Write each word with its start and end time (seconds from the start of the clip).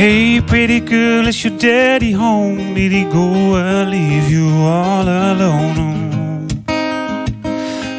Hey, 0.00 0.40
pretty 0.40 0.80
girl, 0.80 1.26
is 1.26 1.44
your 1.44 1.58
daddy 1.58 2.12
home? 2.12 2.72
Did 2.72 2.90
he 2.90 3.04
go 3.04 3.54
or 3.54 3.84
leave 3.84 4.30
you 4.30 4.48
all 4.64 5.02
alone? 5.02 6.48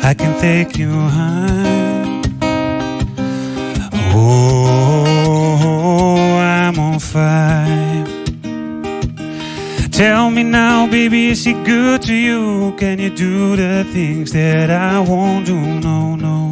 I 0.02 0.16
can 0.18 0.34
take 0.42 0.80
you 0.80 0.90
home. 0.90 2.24
Oh, 4.16 4.96
I'm 6.40 6.80
on 6.80 7.00
fire. 7.00 8.08
Tell 9.92 10.32
me 10.32 10.42
now, 10.42 10.88
baby, 10.88 11.28
is 11.28 11.44
he 11.46 11.54
good 11.54 12.02
to 12.02 12.16
you? 12.16 12.74
Can 12.80 12.98
you 12.98 13.12
do 13.12 13.56
the 13.56 13.86
things 13.94 14.32
that 14.32 14.72
I 14.72 15.00
won't 15.02 15.46
do? 15.46 15.56
No, 15.56 16.16
no. 16.16 16.52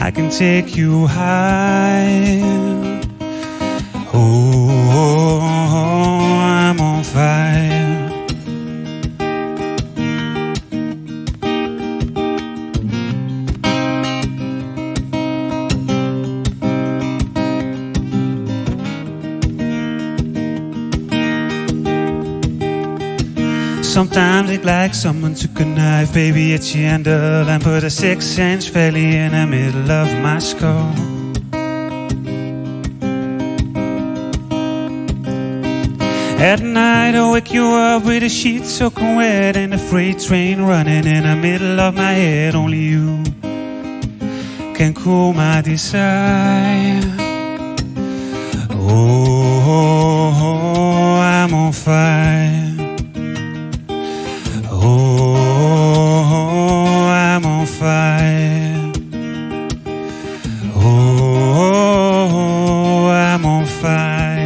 I 0.00 0.10
can 0.10 0.30
take 0.30 0.76
you 0.76 1.06
high. 1.06 2.73
Oh, 4.16 4.20
oh, 4.92 5.40
oh, 5.42 6.38
I'm 6.40 6.80
on 6.80 7.02
fire. 7.02 7.64
Sometimes 23.82 24.50
it 24.50 24.64
like 24.64 24.94
someone 24.94 25.34
took 25.34 25.58
a 25.58 25.64
knife, 25.64 26.14
baby, 26.14 26.54
at 26.54 26.60
the 26.60 26.78
handle 26.78 27.48
and 27.48 27.62
put 27.62 27.82
a 27.82 27.90
six 27.90 28.38
inch 28.38 28.70
valley 28.70 29.16
in 29.16 29.32
the 29.32 29.46
middle 29.46 29.90
of 29.90 30.08
my 30.22 30.38
skull. 30.38 30.94
At 36.44 36.60
night, 36.60 37.14
I 37.14 37.32
wake 37.32 37.54
you 37.54 37.64
up 37.64 38.04
with 38.04 38.22
a 38.22 38.28
sheet 38.28 38.66
soaking 38.66 39.16
wet 39.16 39.56
and 39.56 39.72
a 39.72 39.78
freight 39.78 40.18
train 40.18 40.60
running 40.60 41.06
in 41.06 41.22
the 41.22 41.34
middle 41.34 41.80
of 41.80 41.94
my 41.94 42.12
head. 42.12 42.54
Only 42.54 42.80
you 42.80 43.24
can 44.74 44.92
cool 44.92 45.32
my 45.32 45.62
desire. 45.62 47.00
Oh, 48.72 50.28
I'm 51.18 51.54
on 51.54 51.72
fire. 51.72 52.74
Oh, 54.70 55.34
I'm 57.08 57.46
on 57.46 57.64
fire. 57.64 58.92
Oh, 60.76 61.88
I'm 63.08 63.46
on 63.46 63.64
fire. 63.64 64.43